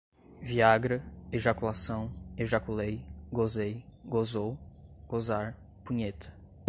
Viagra, 0.41 1.03
ejaculação, 1.31 2.11
ejaculei, 2.35 3.05
gozei, 3.31 3.85
gozou, 4.03 4.57
gozar, 5.07 5.55
punheta 5.85 6.33